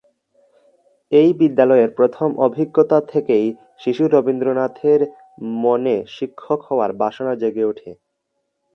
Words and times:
এই 1.11 1.29
বিদ্যালয়ের 1.39 1.89
প্রথম 1.97 2.29
অভিজ্ঞতা 2.39 2.97
থেকেই 3.11 3.45
শিশু 3.79 4.03
রবীন্দ্রনাথের 4.07 5.01
মনে 5.63 5.95
শিক্ষক 6.15 6.59
হওয়ার 6.69 6.91
বাসনা 7.01 7.33
জেগে 7.35 7.63
ওঠে। 7.63 7.91